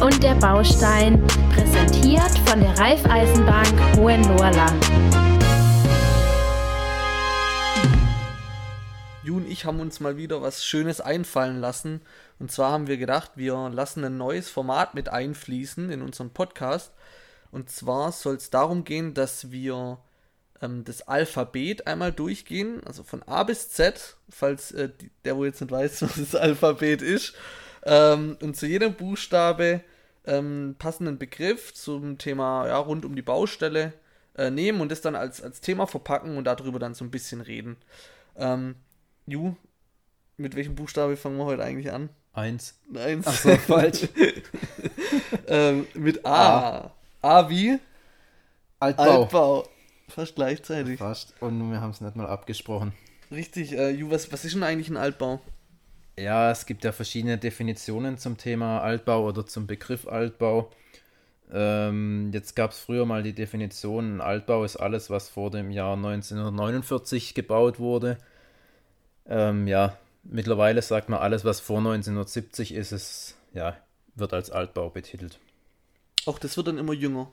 [0.00, 4.86] Und der Baustein, präsentiert von der Raiffeisenbank Hohenlohrland.
[9.22, 12.00] Ju und ich haben uns mal wieder was Schönes einfallen lassen.
[12.38, 16.92] Und zwar haben wir gedacht, wir lassen ein neues Format mit einfließen in unseren Podcast.
[17.52, 19.98] Und zwar soll es darum gehen, dass wir
[20.62, 24.88] ähm, das Alphabet einmal durchgehen, also von A bis Z, falls äh,
[25.26, 27.34] der, wo jetzt nicht weiß, was das Alphabet ist.
[27.84, 29.82] Ähm, und zu jedem Buchstabe
[30.26, 33.92] ähm, passenden Begriff zum Thema ja, rund um die Baustelle
[34.36, 37.40] äh, nehmen und das dann als, als Thema verpacken und darüber dann so ein bisschen
[37.40, 37.76] reden.
[38.36, 38.76] Ähm,
[39.26, 39.54] Ju,
[40.36, 42.10] mit welchem Buchstabe fangen wir heute eigentlich an?
[42.32, 42.78] Eins.
[42.94, 43.26] Eins.
[43.26, 44.08] Ach so, falsch.
[45.48, 46.90] ähm, mit A.
[46.90, 46.94] A.
[47.22, 47.78] A wie?
[48.78, 49.22] Altbau.
[49.22, 49.68] Altbau.
[50.08, 50.98] Fast gleichzeitig.
[50.98, 51.34] Fast.
[51.40, 52.92] Und wir haben es nicht mal abgesprochen.
[53.30, 53.72] Richtig.
[53.72, 55.40] Äh, Ju, was, was ist denn eigentlich ein Altbau?
[56.20, 60.70] Ja, es gibt ja verschiedene Definitionen zum Thema Altbau oder zum Begriff Altbau.
[61.50, 65.96] Ähm, jetzt gab es früher mal die Definition, Altbau ist alles, was vor dem Jahr
[65.96, 68.18] 1949 gebaut wurde.
[69.26, 73.78] Ähm, ja, mittlerweile sagt man, alles, was vor 1970 ist, ist, ja,
[74.14, 75.38] wird als Altbau betitelt.
[76.26, 77.32] Auch das wird dann immer jünger.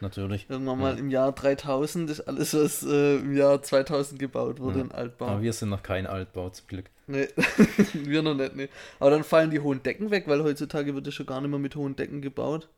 [0.00, 0.46] Natürlich.
[0.50, 4.84] Irgendwann mal im Jahr 3000 ist alles, was äh, im Jahr 2000 gebaut wurde, Ja.
[4.84, 5.26] ein Altbau.
[5.26, 6.90] Aber wir sind noch kein Altbau, zum Glück.
[7.06, 7.28] Nee,
[7.94, 8.68] wir noch nicht, nee.
[9.00, 11.58] Aber dann fallen die hohen Decken weg, weil heutzutage wird ja schon gar nicht mehr
[11.58, 12.68] mit hohen Decken gebaut.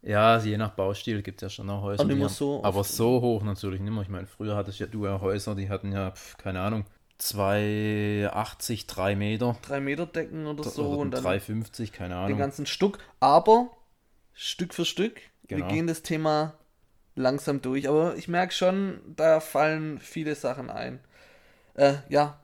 [0.00, 2.04] Ja, je nach Baustil gibt es ja schon auch Häuser.
[2.04, 4.02] Auch die mehr haben- so aber so hoch natürlich nicht mehr.
[4.02, 6.84] Ich meine, früher hattest ja du ja Häuser, die hatten ja, pf, keine Ahnung,
[7.20, 9.56] 2,80, 3 Meter.
[9.62, 12.38] Drei Meter Decken oder so oder und dann 3,50, keine den Ahnung.
[12.38, 12.98] ganzen Stuck.
[13.20, 13.70] Aber
[14.34, 15.68] Stück für Stück, wir Genau.
[15.68, 16.54] gehen das Thema
[17.14, 17.88] langsam durch.
[17.88, 21.00] Aber ich merke schon, da fallen viele Sachen ein.
[21.74, 22.38] Äh, ja,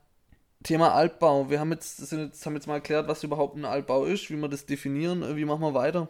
[0.62, 1.50] Thema Altbau.
[1.50, 4.48] Wir haben jetzt, jetzt, haben jetzt mal erklärt, was überhaupt ein Altbau ist, wie wir
[4.48, 5.22] das definieren.
[5.22, 6.08] Äh, Wie machen wir weiter?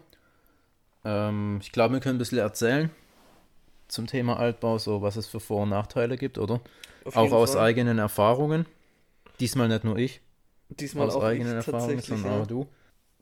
[1.04, 2.90] Ähm, ich glaube, wir können ein bisschen erzählen
[3.88, 6.60] zum Thema Altbau, so was es für Vor- und Nachteile gibt, oder?
[7.04, 7.62] Auch jeden aus Fall.
[7.62, 8.64] eigenen Erfahrungen.
[9.40, 10.20] Diesmal nicht nur ich,
[10.70, 12.42] Diesmal aus auch eigenen ich Erfahrungen, sondern Ja.
[12.42, 12.66] auch du.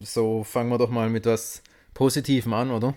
[0.00, 1.62] So, fangen wir doch mal mit was
[1.94, 2.94] Positivem an, oder?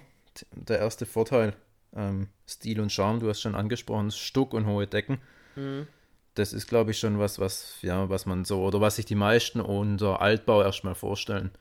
[0.51, 1.53] Der erste Vorteil,
[1.95, 5.19] ähm, Stil und Charme, du hast schon angesprochen, Stuck und hohe Decken.
[5.55, 5.87] Mhm.
[6.33, 9.15] Das ist, glaube ich, schon was, was, ja, was man so, oder was sich die
[9.15, 11.51] meisten unter Altbau erstmal vorstellen.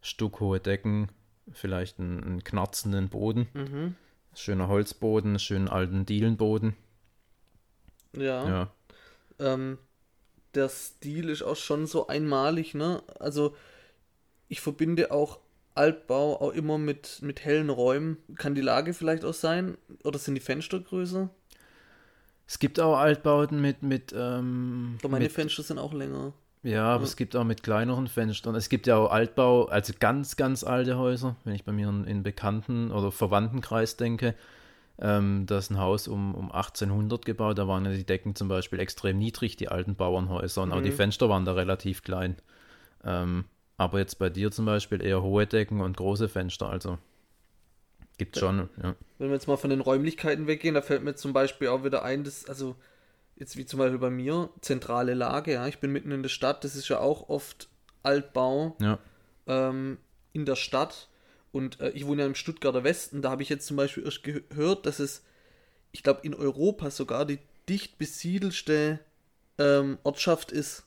[0.00, 1.10] Stuck, hohe Decken,
[1.52, 3.94] vielleicht einen, einen knarzenden Boden, Mhm.
[4.34, 6.74] schöner Holzboden, schönen alten Dielenboden.
[8.14, 8.48] Ja.
[8.48, 8.72] Ja.
[9.38, 9.78] Ähm,
[10.54, 13.02] der Stil ist auch schon so einmalig, ne?
[13.18, 13.54] Also
[14.48, 15.38] ich verbinde auch
[15.74, 18.18] Altbau auch immer mit, mit hellen Räumen.
[18.36, 19.76] Kann die Lage vielleicht auch sein?
[20.04, 21.30] Oder sind die Fenster größer?
[22.46, 26.32] Es gibt auch Altbauten mit, mit, ähm, Doch meine mit Fenster sind auch länger.
[26.62, 27.08] Ja, aber Ja.
[27.08, 28.54] es gibt auch mit kleineren Fenstern.
[28.54, 31.36] Es gibt ja auch Altbau, also ganz, ganz alte Häuser.
[31.44, 34.34] Wenn ich bei mir in, in Bekannten- oder Verwandtenkreis denke,
[35.00, 37.58] ähm, da ist ein Haus um, um 1800 gebaut.
[37.58, 40.62] Da waren ja die Decken zum Beispiel extrem niedrig, die alten Bauernhäuser.
[40.62, 40.96] Und auch die Mhm.
[40.96, 42.36] Fenster waren da relativ klein.
[43.04, 43.46] Ähm,
[43.76, 46.68] aber jetzt bei dir zum Beispiel eher hohe Decken und große Fenster.
[46.68, 46.98] Also
[48.18, 48.94] gibt schon, ja.
[49.18, 52.04] Wenn wir jetzt mal von den Räumlichkeiten weggehen, da fällt mir zum Beispiel auch wieder
[52.04, 52.76] ein, dass, also
[53.36, 56.64] jetzt wie zum Beispiel bei mir, zentrale Lage, ja, ich bin mitten in der Stadt,
[56.64, 57.68] das ist ja auch oft
[58.02, 58.76] Altbau.
[58.80, 58.98] Ja,
[59.46, 59.98] ähm,
[60.32, 61.08] in der Stadt.
[61.50, 63.22] Und äh, ich wohne ja im Stuttgarter Westen.
[63.22, 65.22] Da habe ich jetzt zum Beispiel erst gehört, dass es,
[65.92, 69.00] ich glaube, in Europa sogar die dicht besiedelste
[69.58, 70.84] ähm, Ortschaft ist.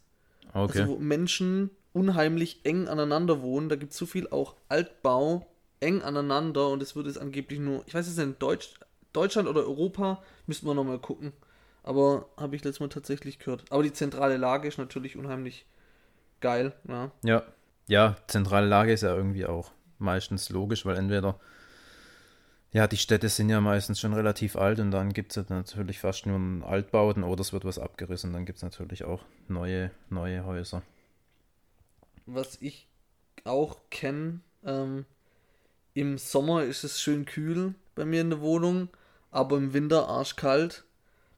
[0.53, 0.81] okay.
[0.81, 3.69] Also wo Menschen unheimlich eng aneinander wohnen.
[3.69, 5.47] Da gibt es so viel auch Altbau
[5.79, 8.73] eng aneinander und es wird es angeblich nur, ich weiß es nicht, in Deutsch,
[9.13, 11.31] Deutschland oder Europa, müssten wir nochmal gucken.
[11.83, 13.63] Aber habe ich letztes Mal tatsächlich gehört.
[13.69, 15.65] Aber die zentrale Lage ist natürlich unheimlich
[16.41, 16.73] geil.
[16.87, 17.11] Ja.
[17.23, 17.43] Ja,
[17.87, 21.39] ja, zentrale Lage ist ja irgendwie auch meistens logisch, weil entweder,
[22.71, 26.25] ja, die Städte sind ja meistens schon relativ alt und dann gibt es natürlich fast
[26.25, 30.43] nur einen Altbauten oder es wird was abgerissen, dann gibt es natürlich auch neue, neue
[30.43, 30.81] Häuser.
[32.25, 32.87] Was ich
[33.43, 35.05] auch kenne, ähm,
[35.93, 38.89] im Sommer ist es schön kühl bei mir in der Wohnung,
[39.31, 40.83] aber im Winter arschkalt.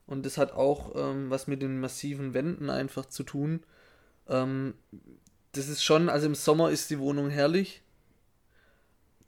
[0.08, 3.62] Und das hat auch ähm, was mit den massiven Wänden einfach zu tun.
[4.28, 4.74] Ähm,
[5.52, 7.82] das ist schon, also im Sommer ist die Wohnung herrlich.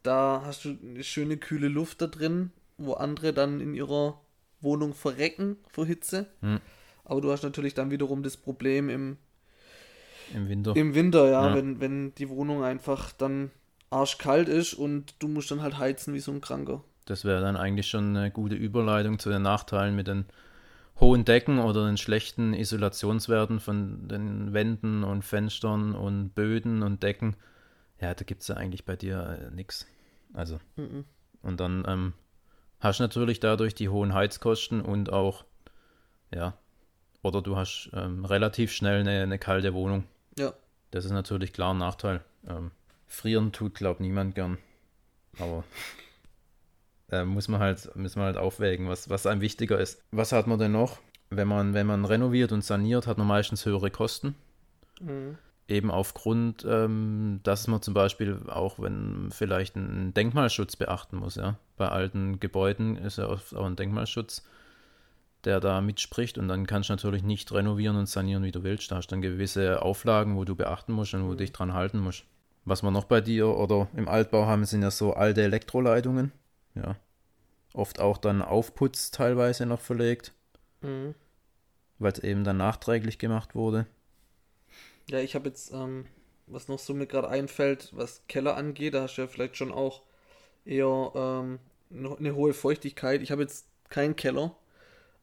[0.02, 4.20] Da hast du eine schöne kühle Luft da drin, wo andere dann in ihrer
[4.60, 6.26] Wohnung verrecken vor Hitze.
[6.40, 6.60] Hm.
[7.04, 9.18] Aber du hast natürlich dann wiederum das Problem im
[10.34, 10.76] Im Winter.
[10.76, 11.54] im Winter, ja, Ja.
[11.54, 13.50] Wenn, wenn die Wohnung einfach dann
[13.90, 16.84] arschkalt ist und du musst dann halt heizen wie so ein Kranker.
[17.06, 20.26] Das wäre dann eigentlich schon eine gute Überleitung zu den Nachteilen mit den
[21.00, 27.36] hohen Decken oder den schlechten Isolationswerten von den Wänden und Fenstern und Böden und Decken.
[28.00, 29.86] Ja, da gibt es ja eigentlich bei dir äh, nichts.
[30.32, 30.60] Also.
[30.76, 31.04] Mhm.
[31.42, 32.12] Und dann ähm,
[32.78, 35.44] hast du natürlich dadurch die hohen Heizkosten und auch,
[36.32, 36.54] ja,
[37.22, 40.04] oder du hast ähm, relativ schnell eine, eine kalte Wohnung.
[40.38, 40.52] Ja.
[40.90, 42.22] Das ist natürlich klar ein Nachteil.
[42.46, 42.70] Ähm,
[43.06, 44.58] frieren tut, glaub niemand gern.
[45.38, 45.64] Aber
[47.10, 50.02] äh, muss man halt, muss man halt aufwägen, was, was einem wichtiger ist.
[50.10, 50.98] Was hat man denn noch?
[51.30, 54.34] Wenn man, wenn man renoviert und saniert, hat man meistens höhere Kosten.
[55.00, 55.38] Mhm.
[55.68, 61.56] Eben aufgrund, ähm, dass man zum Beispiel auch, wenn vielleicht einen Denkmalschutz beachten muss, ja.
[61.76, 64.44] Bei alten Gebäuden ist ja oft auch ein Denkmalschutz,
[65.44, 68.90] der da mitspricht und dann kannst du natürlich nicht renovieren und sanieren, wie du willst.
[68.90, 71.74] Da hast du dann gewisse Auflagen, wo du beachten musst und wo du dich dran
[71.74, 72.24] halten musst.
[72.64, 76.32] Was wir noch bei dir oder im Altbau haben, sind ja so alte Elektroleitungen.
[76.74, 76.96] Ja.
[77.74, 80.32] Oft auch dann Aufputz teilweise noch verlegt,
[80.82, 81.14] Mhm.
[81.98, 83.86] weil es eben dann nachträglich gemacht wurde.
[85.08, 86.06] Ja, ich habe jetzt, ähm,
[86.46, 89.72] was noch so mir gerade einfällt, was Keller angeht, da hast du ja vielleicht schon
[89.72, 90.02] auch
[90.64, 91.58] eher ähm,
[91.90, 93.22] eine hohe Feuchtigkeit.
[93.22, 94.56] Ich habe jetzt keinen Keller,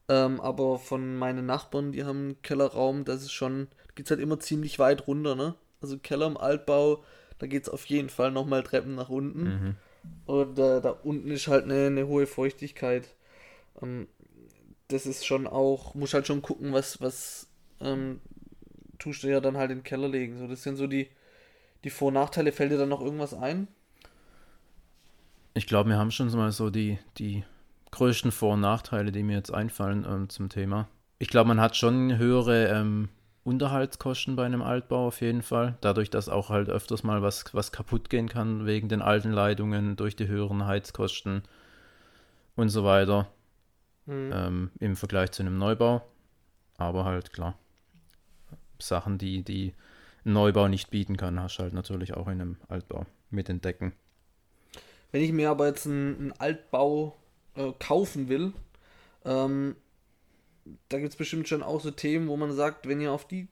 [0.08, 4.40] ähm, aber von meinen Nachbarn, die haben einen Kellerraum, das ist schon, geht's halt immer
[4.40, 5.54] ziemlich weit runter, ne?
[5.80, 7.04] Also Keller im Altbau,
[7.38, 9.42] da geht's auf jeden Fall nochmal Treppen nach unten.
[9.42, 9.74] Mhm.
[10.26, 13.14] Und äh, da unten ist halt eine, eine hohe Feuchtigkeit.
[13.82, 14.08] Ähm,
[14.88, 17.46] das ist schon auch, muss halt schon gucken, was, was
[17.80, 18.20] ähm,
[18.98, 20.38] tust du ja dann halt in den Keller legen.
[20.38, 21.08] So, das sind so die,
[21.84, 22.52] die Vor- und Nachteile.
[22.52, 23.68] Fällt dir da noch irgendwas ein?
[25.54, 27.44] Ich glaube, wir haben schon mal so die, die
[27.90, 30.88] größten Vor- und Nachteile, die mir jetzt einfallen ähm, zum Thema.
[31.18, 33.08] Ich glaube, man hat schon höhere ähm,
[33.44, 35.76] Unterhaltskosten bei einem Altbau auf jeden Fall.
[35.80, 39.96] Dadurch, dass auch halt öfters mal was, was kaputt gehen kann wegen den alten Leitungen,
[39.96, 41.42] durch die höheren Heizkosten
[42.56, 43.28] und so weiter
[44.08, 44.30] Hm.
[44.32, 46.02] ähm, im Vergleich zu einem Neubau.
[46.78, 47.58] Aber halt klar,
[48.78, 49.74] Sachen, die, die
[50.24, 53.60] ein Neubau nicht bieten kann, hast du halt natürlich auch in einem Altbau mit den
[53.60, 53.92] Decken.
[55.12, 57.16] Wenn ich mir aber jetzt einen, einen Altbau
[57.58, 58.52] äh, kaufen will,
[59.24, 59.76] ähm,
[60.88, 63.48] da gibt es bestimmt schon auch so Themen, wo man sagt, wenn ihr auf die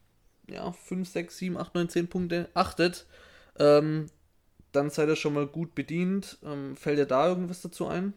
[0.49, 3.07] ja, 5, 6, 7, 8, 9, 10 Punkte achtet,
[3.59, 4.07] ähm,
[4.73, 6.39] dann seid ihr schon mal gut bedient.
[6.45, 8.13] Ähm, fällt dir da irgendwas dazu ein?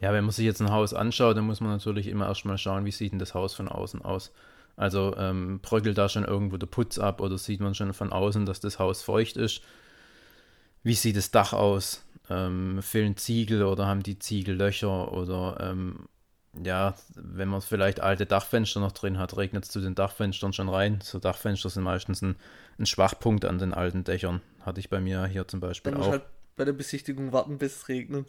[0.00, 2.84] Ja, wenn man sich jetzt ein Haus anschaut, dann muss man natürlich immer erstmal schauen,
[2.84, 4.32] wie sieht denn das Haus von außen aus.
[4.76, 8.46] Also ähm, bröckelt da schon irgendwo der Putz ab oder sieht man schon von außen,
[8.46, 9.60] dass das Haus feucht ist?
[10.84, 12.04] Wie sieht das Dach aus?
[12.30, 16.08] Ähm, fehlen Ziegel oder haben die Ziegel Löcher oder ähm,
[16.62, 20.68] ja, wenn man vielleicht alte Dachfenster noch drin hat, regnet es zu den Dachfenstern schon
[20.68, 20.98] rein.
[21.02, 22.36] So Dachfenster sind meistens ein,
[22.78, 24.40] ein Schwachpunkt an den alten Dächern.
[24.60, 26.10] Hatte ich bei mir hier zum Beispiel Dann auch.
[26.10, 26.24] halt
[26.56, 28.26] bei der Besichtigung warten, bis es regnet.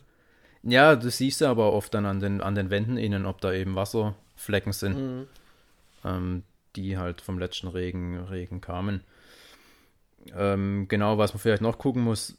[0.63, 3.51] Ja, das siehst du aber oft dann an den, an den Wänden innen, ob da
[3.53, 5.27] eben Wasserflecken sind, Mhm.
[6.05, 6.43] ähm,
[6.75, 9.01] die halt vom letzten Regen, Regen kamen.
[10.35, 12.35] Ähm, genau, was man vielleicht noch gucken muss,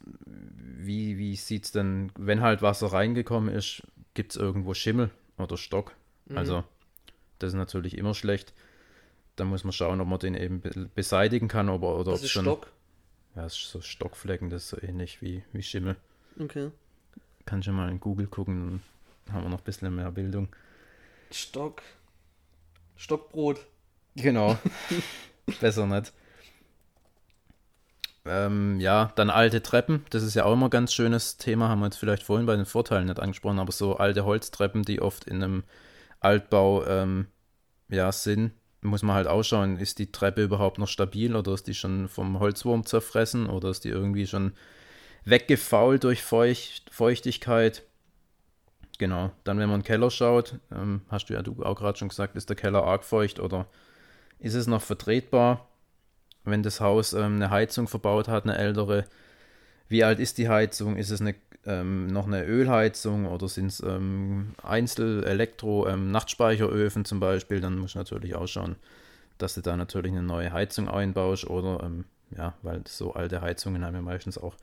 [0.86, 3.82] wie, wie sieht es denn, wenn halt Wasser reingekommen ist,
[4.14, 5.94] gibt es irgendwo Schimmel oder Stock?
[6.26, 6.38] Mhm.
[6.38, 6.64] Also,
[7.38, 8.52] das ist natürlich immer schlecht.
[9.36, 12.24] Da muss man schauen, ob man den eben be beseitigen kann oder, oder Das ob
[12.24, 12.44] ist schon.
[12.44, 12.72] Stock.
[13.36, 15.96] Ja, das ist so Stockflecken, das ist so ähnlich wie, wie Schimmel.
[16.38, 16.70] Okay.
[17.46, 18.82] Kannst du mal in Google gucken,
[19.26, 20.48] dann haben wir noch ein bisschen mehr Bildung.
[21.30, 21.82] Stock.
[22.96, 23.64] Stockbrot.
[24.16, 24.58] Genau.
[25.60, 26.12] Besser nicht.
[28.26, 30.04] Ähm, ja, dann alte Treppen.
[30.10, 31.68] Das ist ja auch immer ein ganz schönes Thema.
[31.68, 35.00] Haben wir jetzt vielleicht vorhin bei den Vorteilen nicht angesprochen, aber so alte Holztreppen, die
[35.00, 35.64] oft in einem
[36.20, 37.28] Altbau ähm,
[37.88, 41.74] ja, sind, muss man halt ausschauen, ist die Treppe überhaupt noch stabil oder ist die
[41.74, 44.52] schon vom Holzwurm zerfressen oder ist die irgendwie schon
[45.24, 47.82] weggefault durch Feucht, Feuchtigkeit.
[48.98, 51.98] Genau, dann wenn man in den Keller schaut, ähm, hast du ja du auch gerade
[51.98, 53.66] schon gesagt, ist der Keller arg feucht oder
[54.38, 55.69] ist es noch vertretbar,
[56.44, 59.04] wenn das Haus ähm, eine Heizung verbaut hat, eine ältere?
[59.88, 60.96] Wie alt ist die Heizung?
[60.96, 61.34] Ist es eine,
[61.66, 67.60] ähm, noch eine Ölheizung oder sind es ähm, Einzel-Elektro-Nachtspeicheröfen zum Beispiel?
[67.60, 68.76] Dann musst du natürlich auch schauen,
[69.38, 72.04] dass du da natürlich eine neue Heizung einbaust oder ähm,
[72.36, 74.56] ja, weil so alte Heizungen haben ja meistens auch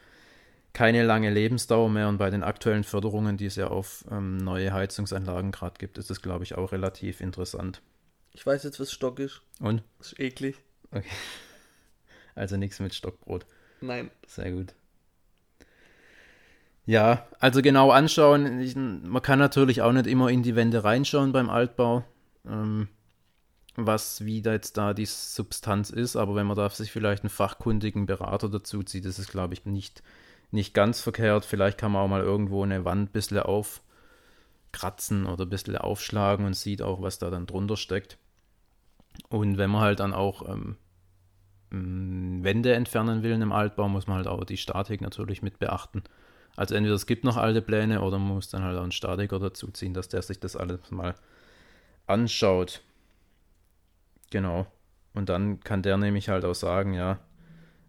[0.74, 4.72] keine lange Lebensdauer mehr und bei den aktuellen Förderungen, die es ja auf ähm, neue
[4.72, 7.82] Heizungsanlagen gerade gibt, ist es, glaube ich, auch relativ interessant.
[8.32, 9.42] Ich weiß jetzt, was Stock ist.
[9.60, 9.82] Und?
[9.98, 10.58] Das ist eklig.
[12.38, 13.46] Also nichts mit Stockbrot.
[13.82, 14.12] Nein.
[14.28, 14.74] Sehr gut.
[16.86, 18.62] Ja, also genau anschauen.
[18.62, 22.06] Ich, man kann natürlich auch nicht immer in die Wände reinschauen beim Altbau,
[22.48, 22.88] ähm,
[23.76, 26.16] was wie da jetzt da die Substanz ist.
[26.16, 29.66] Aber wenn man da sich vielleicht einen fachkundigen Berater dazu zieht, ist es, glaube ich,
[29.66, 30.04] nicht,
[30.52, 31.44] nicht ganz verkehrt.
[31.44, 36.46] Vielleicht kann man auch mal irgendwo eine Wand ein bisschen aufkratzen oder ein bisschen aufschlagen
[36.46, 38.18] und sieht auch, was da dann drunter steckt.
[39.30, 40.78] Und wenn man halt dann auch ähm,
[41.70, 46.04] Wände entfernen will einem Altbau, muss man halt auch die Statik natürlich mit beachten.
[46.56, 49.40] Also entweder es gibt noch alte Pläne oder man muss dann halt auch einen Statiker
[49.40, 51.16] dazu ziehen, dass der sich das alles mal
[52.08, 52.82] anschaut.
[54.32, 54.66] Genau.
[55.14, 57.20] Und dann kann der nämlich halt auch sagen, ja,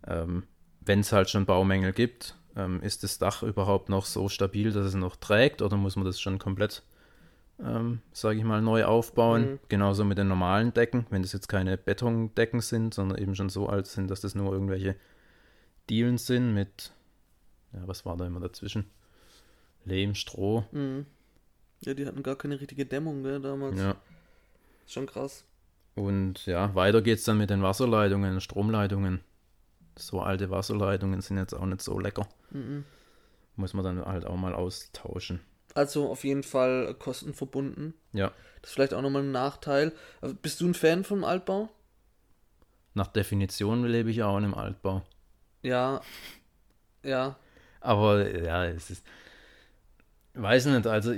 [0.07, 0.45] ähm,
[0.81, 4.87] wenn es halt schon Baumängel gibt, ähm, ist das Dach überhaupt noch so stabil, dass
[4.87, 6.83] es noch trägt oder muss man das schon komplett,
[7.61, 9.53] ähm, sage ich mal, neu aufbauen?
[9.53, 9.59] Mhm.
[9.69, 13.69] Genauso mit den normalen Decken, wenn das jetzt keine Betondecken sind, sondern eben schon so
[13.69, 14.97] alt sind, dass das nur irgendwelche
[15.91, 16.93] Dielen sind mit,
[17.73, 18.85] ja, was war da immer dazwischen?
[19.85, 20.65] Lehm, Stroh.
[20.73, 21.07] Mhm.
[21.81, 23.79] Ja, die hatten gar keine richtige Dämmung, gell, damals.
[23.79, 23.97] Ja.
[24.85, 25.45] Ist schon krass.
[25.95, 29.21] Und ja, weiter geht's dann mit den Wasserleitungen, Stromleitungen.
[29.97, 32.29] So alte Wasserleitungen sind jetzt auch nicht so lecker.
[32.51, 32.85] Mhm.
[33.57, 35.41] Muss man dann halt auch mal austauschen.
[35.75, 37.95] Also auf jeden Fall kostenverbunden.
[38.13, 38.33] Ja.
[38.61, 39.93] Das ist vielleicht auch nochmal ein Nachteil.
[40.43, 41.69] Bist du ein Fan vom Altbau?
[42.95, 45.03] Nach Definition lebe ich auch in einem Altbau.
[45.63, 46.01] Ja.
[47.03, 47.37] Ja.
[47.81, 49.07] Aber ja, es ist.
[50.35, 51.15] Weiß nicht, also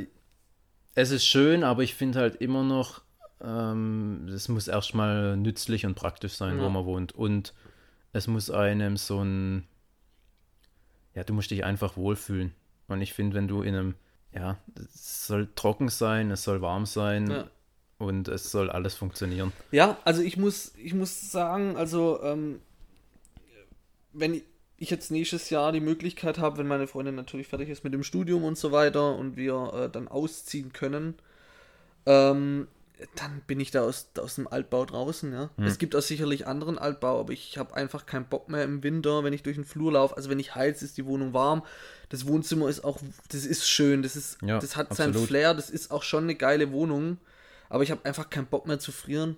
[0.95, 3.03] es ist schön, aber ich finde halt immer noch,
[3.43, 6.65] ähm, es muss erstmal nützlich und praktisch sein, ja.
[6.65, 7.13] wo man wohnt.
[7.13, 7.55] Und
[8.13, 9.67] es muss einem so ein,
[11.15, 12.55] ja, du musst dich einfach wohlfühlen.
[12.89, 13.95] Und ich finde, wenn du in einem,
[14.35, 17.45] ja, es soll trocken sein, es soll warm sein ja.
[17.99, 19.53] und es soll alles funktionieren.
[19.71, 22.61] Ja, also ich muss, ich muss sagen, also ähm,
[24.13, 24.43] wenn
[24.77, 28.03] ich jetzt nächstes Jahr die Möglichkeit habe, wenn meine Freundin natürlich fertig ist mit dem
[28.03, 31.15] Studium und so weiter und wir äh, dann ausziehen können,
[32.07, 32.67] ähm,
[33.15, 35.51] dann bin ich da aus, aus dem Altbau draußen, ja.
[35.57, 35.65] Hm.
[35.65, 39.25] Es gibt auch sicherlich anderen Altbau, aber ich habe einfach keinen Bock mehr im Winter,
[39.25, 40.17] wenn ich durch den Flur laufe.
[40.17, 41.65] Also wenn ich heiz, ist die Wohnung warm.
[42.09, 45.15] Das Wohnzimmer ist auch, das ist schön, das ist, ja, das hat absolut.
[45.15, 47.19] seinen Flair, das ist auch schon eine geile Wohnung.
[47.69, 49.37] Aber ich habe einfach keinen Bock mehr zu frieren.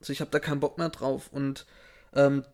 [0.00, 1.30] Also ich habe da keinen Bock mehr drauf.
[1.32, 1.66] Und
[2.14, 2.44] ähm,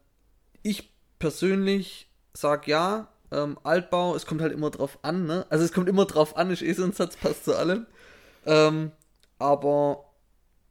[0.62, 5.46] ich persönlich sage ja, ähm, Altbau, es kommt halt immer drauf an, ne?
[5.50, 7.86] Also es kommt immer drauf an, ist eh so ein Satz, passt zu allem.
[8.46, 8.92] Ähm,
[9.38, 10.04] aber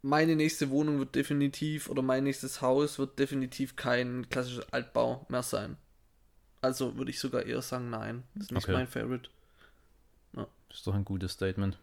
[0.02, 5.44] meine nächste Wohnung wird definitiv oder mein nächstes Haus wird definitiv kein klassischer Altbau mehr
[5.44, 5.78] sein.
[6.62, 8.24] Also würde ich sogar eher sagen, nein.
[8.36, 8.74] Das ist nicht okay.
[8.74, 9.30] mein Favorite.
[10.36, 10.48] Ja.
[10.70, 11.78] Das ist doch ein gutes Statement.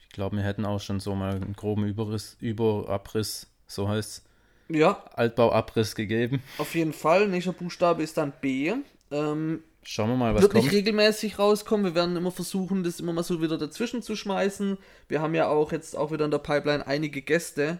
[0.00, 4.24] Ich glaube, wir hätten auch schon so mal einen groben Überriss, Überabriss, so heißt
[4.68, 5.04] Ja.
[5.14, 6.42] Altbauabriss gegeben.
[6.58, 7.28] Auf jeden Fall.
[7.28, 8.72] Nächster Buchstabe ist dann B.
[9.12, 10.64] Ähm, Schauen wir mal, was wird kommt.
[10.64, 11.86] nicht regelmäßig rauskommen.
[11.86, 14.76] Wir werden immer versuchen, das immer mal so wieder dazwischen zu schmeißen.
[15.08, 17.78] Wir haben ja auch jetzt auch wieder in der Pipeline einige Gäste,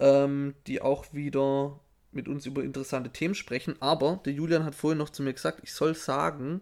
[0.00, 1.78] ähm, die auch wieder
[2.10, 3.76] mit uns über interessante Themen sprechen.
[3.80, 6.60] Aber der Julian hat vorhin noch zu mir gesagt, ich soll sagen,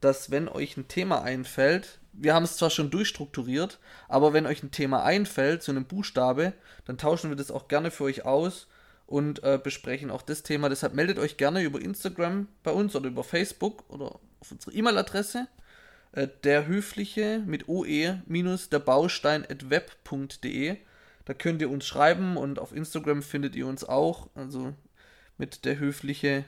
[0.00, 3.78] dass wenn euch ein Thema einfällt, wir haben es zwar schon durchstrukturiert,
[4.08, 6.52] aber wenn euch ein Thema einfällt, so einem Buchstabe,
[6.84, 8.66] dann tauschen wir das auch gerne für euch aus
[9.06, 10.68] und äh, besprechen auch das Thema.
[10.68, 15.46] Deshalb meldet euch gerne über Instagram bei uns oder über Facebook oder auf unsere E-Mail-Adresse.
[16.12, 20.76] Äh, der Höfliche mit OE minus der at web.de.
[21.24, 24.28] Da könnt ihr uns schreiben und auf Instagram findet ihr uns auch.
[24.34, 24.74] Also
[25.38, 26.44] mit der Höfliche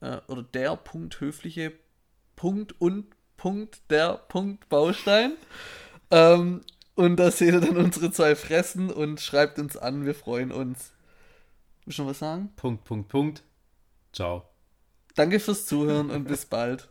[0.00, 1.72] äh, oder der Punkt Höfliche
[2.36, 5.32] Punkt und Punkt der Punkt Baustein.
[6.10, 6.62] Ähm,
[6.94, 10.04] und da seht ihr dann unsere zwei Fressen und schreibt uns an.
[10.04, 10.92] Wir freuen uns.
[11.88, 12.50] Willst du noch was sagen?
[12.54, 13.42] Punkt, Punkt, Punkt.
[14.12, 14.44] Ciao.
[15.14, 16.90] Danke fürs Zuhören und bis bald.